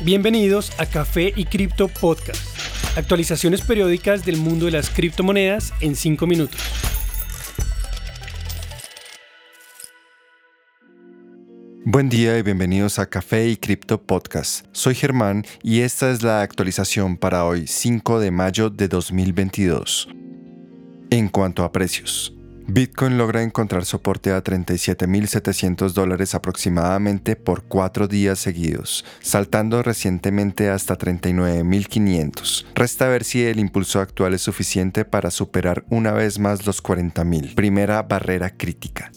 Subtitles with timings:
[0.00, 2.40] Bienvenidos a Café y Cripto Podcast.
[2.96, 6.60] Actualizaciones periódicas del mundo de las criptomonedas en 5 minutos.
[11.84, 14.66] Buen día y bienvenidos a Café y Cripto Podcast.
[14.70, 20.08] Soy Germán y esta es la actualización para hoy, 5 de mayo de 2022.
[21.10, 22.37] En cuanto a precios,
[22.70, 30.98] Bitcoin logra encontrar soporte a 37.700 dólares aproximadamente por cuatro días seguidos, saltando recientemente hasta
[30.98, 32.66] 39.500.
[32.74, 37.54] Resta ver si el impulso actual es suficiente para superar una vez más los 40.000,
[37.54, 39.12] primera barrera crítica.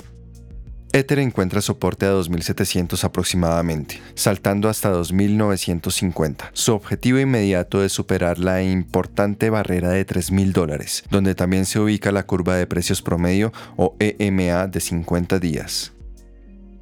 [0.93, 6.49] Ether encuentra soporte a 2.700 aproximadamente, saltando hasta 2.950.
[6.51, 12.11] Su objetivo inmediato es superar la importante barrera de 3.000 dólares, donde también se ubica
[12.11, 15.93] la curva de precios promedio o EMA de 50 días.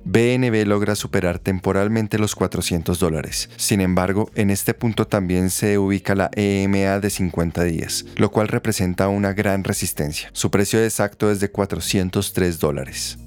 [0.05, 3.49] BNB logra superar temporalmente los 400 dólares.
[3.57, 8.47] Sin embargo, en este punto también se ubica la EMA de 50 días, lo cual
[8.47, 10.31] representa una gran resistencia.
[10.33, 13.19] Su precio exacto es de 403 dólares.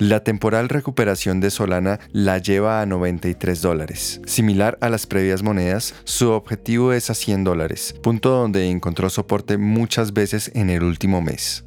[0.00, 4.22] La temporal recuperación de Solana la lleva a 93 dólares.
[4.24, 9.58] Similar a las previas monedas, su objetivo es a 100 dólares, punto donde encontró soporte
[9.58, 11.66] muchas veces en el último mes.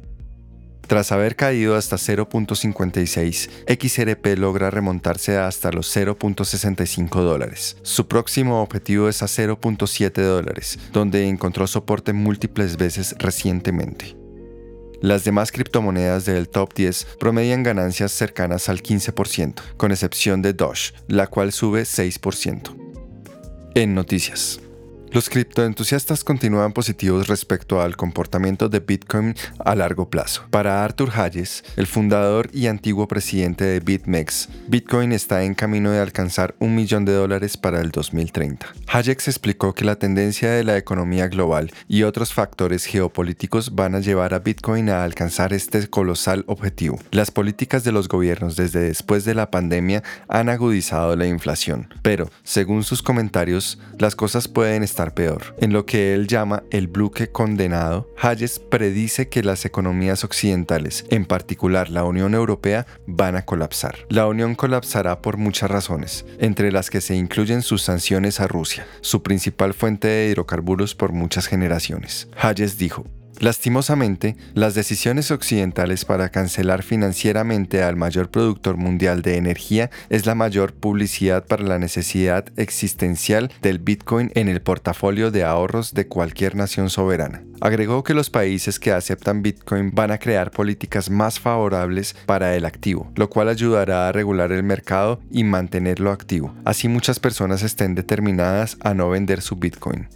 [0.88, 7.76] Tras haber caído hasta 0.56, XRP logra remontarse hasta los 0.65 dólares.
[7.82, 14.23] Su próximo objetivo es a 0.7 dólares, donde encontró soporte múltiples veces recientemente.
[15.04, 20.94] Las demás criptomonedas del top 10 promedian ganancias cercanas al 15%, con excepción de Doge,
[21.08, 22.74] la cual sube 6%.
[23.74, 24.63] En noticias.
[25.14, 30.42] Los criptoentusiastas continúan positivos respecto al comportamiento de Bitcoin a largo plazo.
[30.50, 36.00] Para Arthur Hayes, el fundador y antiguo presidente de BitMEX, Bitcoin está en camino de
[36.00, 38.66] alcanzar un millón de dólares para el 2030.
[38.88, 44.00] Hayek explicó que la tendencia de la economía global y otros factores geopolíticos van a
[44.00, 46.98] llevar a Bitcoin a alcanzar este colosal objetivo.
[47.12, 52.28] Las políticas de los gobiernos desde después de la pandemia han agudizado la inflación, pero,
[52.42, 55.54] según sus comentarios, las cosas pueden estar peor.
[55.58, 61.26] En lo que él llama el bloque condenado, Hayes predice que las economías occidentales, en
[61.26, 64.06] particular la Unión Europea, van a colapsar.
[64.08, 68.86] La Unión colapsará por muchas razones, entre las que se incluyen sus sanciones a Rusia,
[69.00, 72.28] su principal fuente de hidrocarburos por muchas generaciones.
[72.40, 73.04] Hayes dijo,
[73.40, 80.34] Lastimosamente, las decisiones occidentales para cancelar financieramente al mayor productor mundial de energía es la
[80.34, 86.54] mayor publicidad para la necesidad existencial del Bitcoin en el portafolio de ahorros de cualquier
[86.54, 87.42] nación soberana.
[87.60, 92.64] Agregó que los países que aceptan Bitcoin van a crear políticas más favorables para el
[92.64, 96.54] activo, lo cual ayudará a regular el mercado y mantenerlo activo.
[96.64, 100.08] Así muchas personas estén determinadas a no vender su Bitcoin.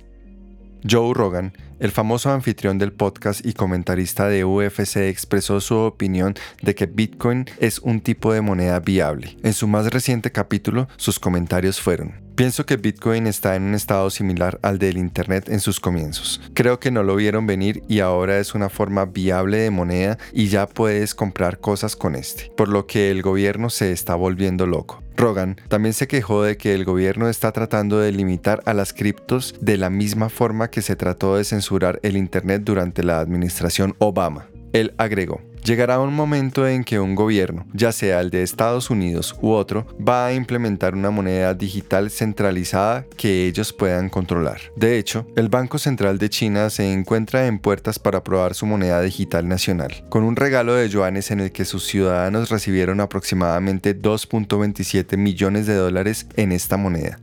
[0.89, 6.75] Joe Rogan, el famoso anfitrión del podcast y comentarista de UFC, expresó su opinión de
[6.75, 9.37] que Bitcoin es un tipo de moneda viable.
[9.43, 14.09] En su más reciente capítulo, sus comentarios fueron, Pienso que Bitcoin está en un estado
[14.11, 16.41] similar al del Internet en sus comienzos.
[16.55, 20.47] Creo que no lo vieron venir y ahora es una forma viable de moneda y
[20.47, 25.03] ya puedes comprar cosas con este, por lo que el gobierno se está volviendo loco.
[25.17, 29.57] Rogan también se quejó de que el gobierno está tratando de limitar a las criptos
[29.61, 34.47] de la misma forma que se trató de censurar el Internet durante la administración Obama.
[34.73, 39.37] Él agregó, Llegará un momento en que un gobierno, ya sea el de Estados Unidos
[39.43, 44.63] u otro, va a implementar una moneda digital centralizada que ellos puedan controlar.
[44.77, 49.03] De hecho, el Banco Central de China se encuentra en puertas para aprobar su moneda
[49.03, 55.19] digital nacional, con un regalo de yuanes en el que sus ciudadanos recibieron aproximadamente 2.27
[55.19, 57.21] millones de dólares en esta moneda.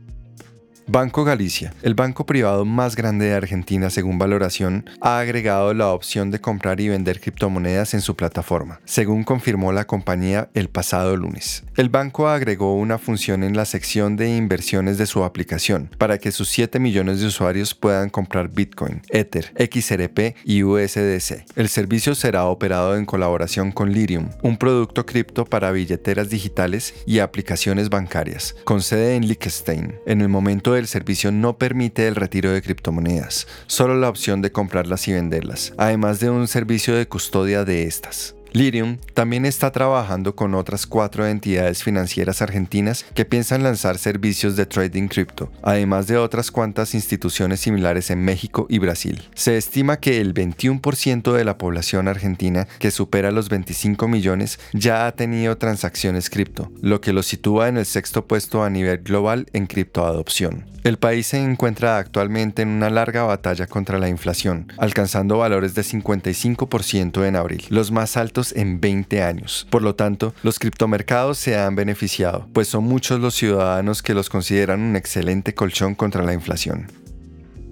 [0.88, 6.30] Banco Galicia, el banco privado más grande de Argentina según valoración, ha agregado la opción
[6.30, 11.64] de comprar y vender criptomonedas en su plataforma, según confirmó la compañía el pasado lunes.
[11.76, 16.30] El banco agregó una función en la sección de inversiones de su aplicación para que
[16.30, 21.46] sus 7 millones de usuarios puedan comprar Bitcoin, Ether, XRP y USDC.
[21.56, 27.18] El servicio será operado en colaboración con Lirium, un producto cripto para billeteras digitales y
[27.18, 29.96] aplicaciones bancarias, con sede en Liechtenstein.
[30.06, 34.52] En el momento del servicio no permite el retiro de criptomonedas, solo la opción de
[34.52, 38.36] comprarlas y venderlas, además de un servicio de custodia de estas.
[38.52, 44.66] Lirium también está trabajando con otras cuatro entidades financieras argentinas que piensan lanzar servicios de
[44.66, 49.28] trading cripto, además de otras cuantas instituciones similares en México y Brasil.
[49.34, 55.06] Se estima que el 21% de la población argentina, que supera los 25 millones, ya
[55.06, 59.46] ha tenido transacciones cripto, lo que lo sitúa en el sexto puesto a nivel global
[59.52, 60.64] en criptoadopción.
[60.86, 65.82] El país se encuentra actualmente en una larga batalla contra la inflación, alcanzando valores de
[65.82, 69.66] 55% en abril, los más altos en 20 años.
[69.70, 74.28] Por lo tanto, los criptomercados se han beneficiado, pues son muchos los ciudadanos que los
[74.28, 76.86] consideran un excelente colchón contra la inflación.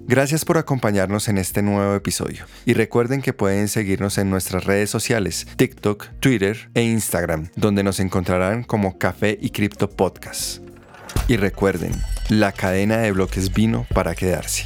[0.07, 4.91] Gracias por acompañarnos en este nuevo episodio y recuerden que pueden seguirnos en nuestras redes
[4.91, 10.61] sociales, TikTok, Twitter e Instagram, donde nos encontrarán como Café y Cripto Podcast.
[11.27, 11.91] Y recuerden,
[12.29, 14.65] la cadena de bloques vino para quedarse.